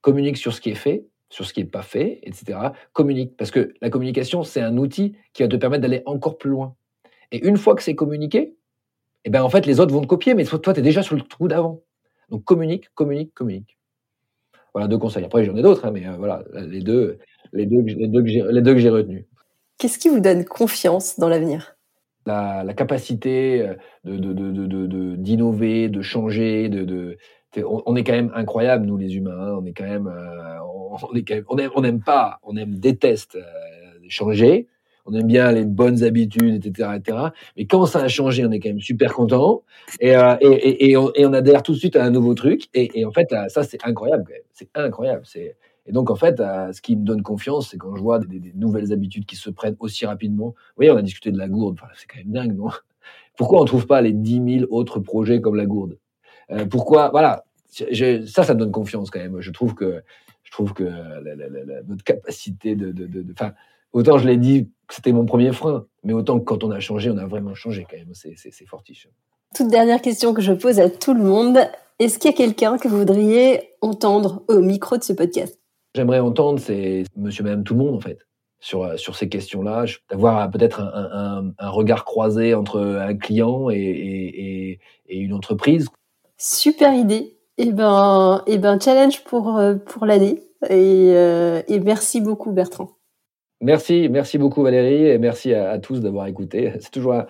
[0.00, 2.58] Communique sur ce qui est fait, sur ce qui n'est pas fait, etc.
[2.92, 3.36] Communique.
[3.36, 6.76] Parce que la communication, c'est un outil qui va te permettre d'aller encore plus loin.
[7.32, 8.54] Et une fois que c'est communiqué,
[9.24, 11.14] eh ben, en fait, les autres vont te copier, mais toi, tu es déjà sur
[11.14, 11.80] le trou d'avant.
[12.30, 13.78] Donc, communique, communique, communique.
[14.72, 15.24] Voilà deux conseils.
[15.24, 17.18] Après, j'en ai d'autres, hein, mais euh, voilà, les deux,
[17.52, 18.06] les deux, les
[18.62, 19.24] deux que j'ai retenus.
[19.78, 21.76] Qu'est-ce qui vous donne confiance dans l'avenir?
[22.26, 23.74] La, la, capacité euh,
[25.18, 27.16] d'innover, de, de, de, de, changer, de,
[27.58, 29.38] on, on, est quand même incroyable nous les humains.
[29.38, 29.58] Hein.
[29.60, 30.58] on est quand même, euh,
[31.02, 33.42] on, est quand même, on aime, on aime pas, on aime déteste euh,
[34.08, 34.68] changer
[35.06, 37.18] on aime bien les bonnes habitudes, etc., etc.
[37.56, 39.62] Mais quand ça a changé, on est quand même super content
[40.00, 42.68] et, euh, et, on, adhère tout de suite à un nouveau truc.
[42.74, 44.24] Et, en fait, ça c'est incroyable.
[44.52, 45.24] C'est incroyable.
[45.86, 48.52] Et donc en fait, euh, ce qui me donne confiance, c'est quand je vois des,
[48.54, 50.48] nouvelles habitudes qui se prennent aussi rapidement.
[50.48, 51.78] Vous voyez, on a discuté de la gourde.
[51.96, 52.68] C'est quand même dingue, non?
[53.36, 55.98] Pourquoi on trouve pas les 10 000 autres projets comme la gourde?
[56.50, 57.44] Euh, Pourquoi Voilà.
[57.66, 59.40] Ça, ça me donne confiance quand même.
[59.40, 60.02] Je trouve que
[60.42, 60.84] je trouve que
[61.88, 63.32] notre capacité de, de, de
[63.92, 67.10] autant je l'ai dit c'était mon premier frein, mais autant que quand on a changé,
[67.10, 68.12] on a vraiment changé quand même.
[68.12, 69.08] C'est fortiche.
[69.54, 71.58] Toute dernière question que je pose à tout le monde.
[71.98, 75.58] Est-ce qu'il y a quelqu'un que vous voudriez entendre au micro de ce podcast?
[75.94, 78.18] J'aimerais entendre, c'est monsieur, même tout le monde en fait,
[78.60, 79.84] sur, sur ces questions-là.
[80.10, 85.88] D'avoir peut-être un, un, un, regard croisé entre un client et, et, et, une entreprise.
[86.38, 87.36] Super idée.
[87.58, 90.42] Et eh ben, eh ben challenge pour, euh, pour l'année.
[90.70, 92.99] Et, euh, et merci beaucoup Bertrand.
[93.62, 96.72] Merci, merci beaucoup Valérie et merci à, tous d'avoir écouté.
[96.80, 97.26] C'est toujours un,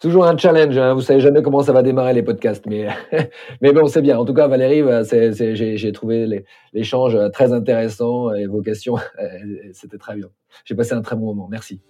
[0.00, 0.76] toujours un challenge.
[0.78, 0.94] Hein.
[0.94, 2.86] Vous savez jamais comment ça va démarrer les podcasts, mais
[3.60, 4.18] mais bon, c'est bien.
[4.18, 8.96] En tout cas, Valérie, bah, j'ai, j'ai trouvé l'échange très intéressant et vos questions,
[9.72, 10.28] c'était très bien.
[10.64, 11.48] J'ai passé un très bon moment.
[11.50, 11.80] Merci.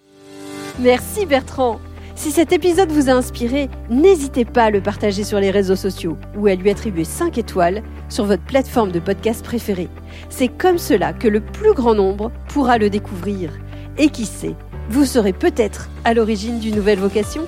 [0.79, 1.79] Merci Bertrand.
[2.15, 6.15] Si cet épisode vous a inspiré, n'hésitez pas à le partager sur les réseaux sociaux
[6.37, 9.89] ou à lui attribuer 5 étoiles sur votre plateforme de podcast préférée.
[10.29, 13.49] C'est comme cela que le plus grand nombre pourra le découvrir.
[13.97, 14.55] Et qui sait,
[14.89, 17.45] vous serez peut-être à l'origine d'une nouvelle vocation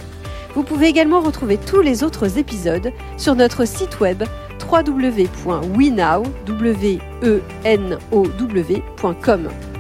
[0.53, 4.23] Vous pouvez également retrouver tous les autres épisodes sur notre site web
[4.71, 5.39] www.wenow.com.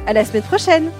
[0.07, 0.91] À la semaine prochaine